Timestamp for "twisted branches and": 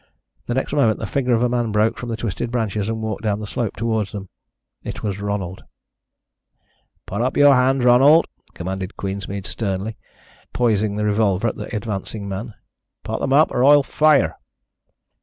2.17-3.03